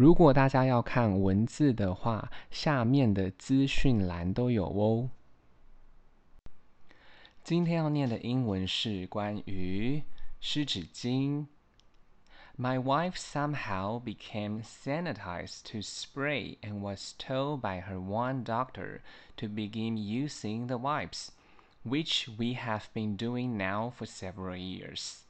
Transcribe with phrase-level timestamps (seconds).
[0.00, 5.10] 如果大家要看文字的话，下面的资讯栏都有哦。
[7.44, 10.02] 今天要念的英文是关于
[10.40, 11.48] 湿纸巾。
[12.56, 19.02] My wife somehow became sanitized to spray and was told by her one doctor
[19.36, 21.28] to begin using the wipes,
[21.84, 25.24] which we have been doing now for several years.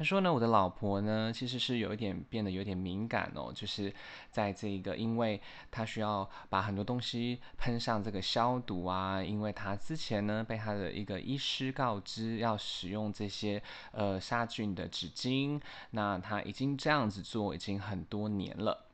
[0.00, 3.94] 他说呢，我的老婆呢，其实是有一点变得有点敏感哦，就是
[4.30, 5.38] 在这个，因为
[5.70, 15.60] 她需要把很多东西喷上这个消毒啊，因为她之前呢被她的一个医师告知要使用这些呃杀菌的纸巾，
[15.90, 18.86] 那她已经这样子做已经很多年了。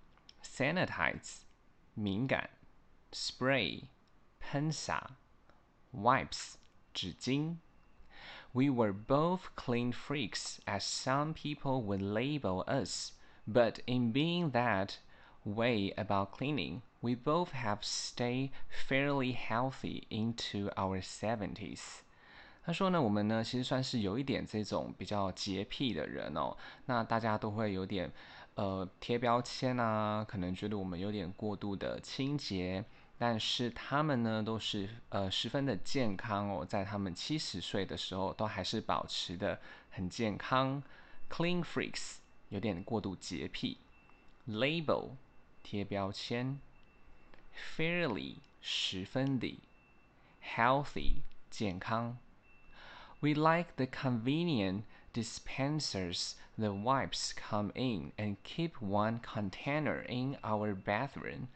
[0.42, 1.42] Sanitize
[1.95, 2.50] 敏感
[3.12, 3.84] ，spray
[4.41, 5.12] 喷洒
[5.95, 6.55] ，wipes
[6.92, 7.59] 纸巾。
[8.54, 13.13] We were both clean freaks, as some people would label us.
[13.48, 14.98] But in being that
[15.44, 22.02] way about cleaning, we both have stayed fairly healthy into our seventies.
[22.64, 26.56] 他说呢，我们呢其实算是有一点这种比较洁癖的人哦。
[26.86, 28.11] 那大家都会有点
[28.53, 32.86] 呃贴标签啊，可能觉得我们有点过度的清洁。
[33.17, 39.61] 但是他们呢，都是呃十分的健康哦，在他们七十岁的时候，都还是保持的
[39.92, 40.81] 很健康。
[41.30, 42.16] Clean freaks
[42.50, 43.78] 有点过度洁癖。
[44.47, 45.11] Label
[45.61, 46.59] 贴标签。
[47.78, 49.59] Fairly 十分的。
[50.44, 52.17] Healthy 健康。
[53.20, 61.50] We like the convenient dispensers the wipes come in and keep one container in our bathroom.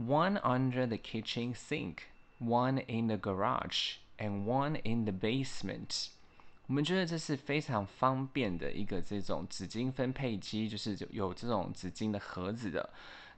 [0.00, 2.04] One under the kitchen sink,
[2.38, 6.08] one in the garage, and one in the basement.
[6.66, 12.88] 我们觉得这是非常方便的一个这种纸巾分配机，就是有这种纸巾的盒子的。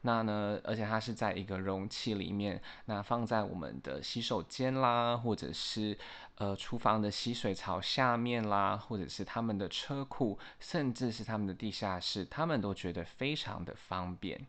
[0.02, 5.98] 那呢，而且它是在一个容器里面，那放在我们的洗手间啦，或者是
[6.36, 14.46] 呃厨房的洗水槽下面啦，或者是他们的车库，甚至是他们的地下室，他们都觉得非常的方便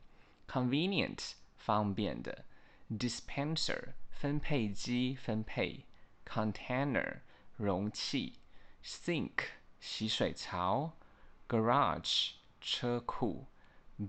[0.47, 1.31] ，convenient。
[1.62, 2.44] 方便的，
[2.91, 5.84] dispenser 分配机分配，
[6.26, 7.20] container
[7.56, 8.34] 容器，
[8.84, 9.44] sink
[9.80, 10.96] 洗水槽，
[11.48, 13.46] garage 车库，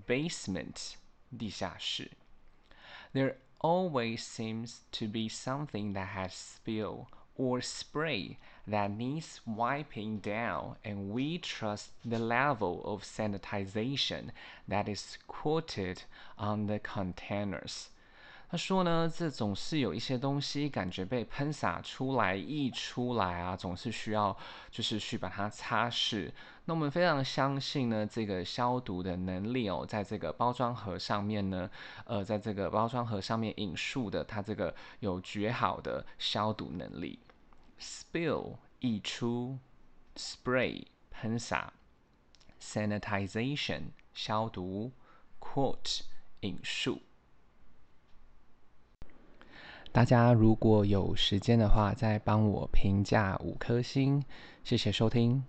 [0.06, 0.94] basement
[1.38, 2.10] 地下室。
[3.12, 7.06] There always seems to be something that has spilled
[7.36, 8.36] or spray
[8.67, 14.29] that needs wiping down, and we trust the level of sanitization
[14.67, 16.03] that is quoted
[16.37, 17.87] on the containers.
[18.47, 24.37] 他说呢，这总是有一些东西感觉被喷洒出来、溢出来啊，总是需要
[24.69, 26.31] 就是去把它擦拭。
[26.65, 31.69] 那我们非常相信呢，这个消毒的能力哦，在这个包装盒上面呢，
[32.05, 37.19] 呃，在这个包装盒上面引述的，它这个有绝好的消毒能力。
[37.79, 39.59] Spill 溢出
[40.15, 41.73] ，spray 喷洒
[42.61, 44.91] ，sanitization 消毒
[45.39, 46.01] ，quote
[46.41, 47.01] 引述。
[49.91, 54.23] 大家如果有时间的话，再帮我评价五颗星，
[54.63, 55.45] 谢谢收听。